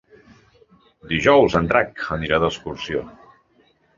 Dijous 1.11 1.59
en 1.59 1.69
Drac 1.73 2.03
anirà 2.17 2.41
d'excursió. 2.45 3.07